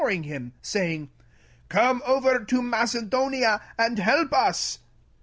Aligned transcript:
sought 0.03 0.25
him, 0.25 0.51
saying," 0.63 1.11
Come 1.69 2.01
over 2.07 2.37
into 2.39 2.63
Macedonia, 2.63 3.61
and 3.77 3.99
help 3.99 4.33
us." 4.33 4.79